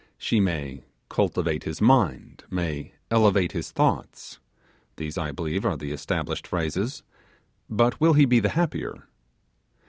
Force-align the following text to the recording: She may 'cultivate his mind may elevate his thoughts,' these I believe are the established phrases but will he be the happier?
She 0.17 0.39
may 0.39 0.83
'cultivate 1.09 1.63
his 1.65 1.79
mind 1.79 2.43
may 2.49 2.93
elevate 3.11 3.51
his 3.51 3.69
thoughts,' 3.69 4.39
these 4.95 5.15
I 5.15 5.31
believe 5.31 5.63
are 5.63 5.77
the 5.77 5.91
established 5.91 6.47
phrases 6.47 7.03
but 7.69 8.01
will 8.01 8.13
he 8.13 8.25
be 8.25 8.39
the 8.39 8.49
happier? 8.49 9.03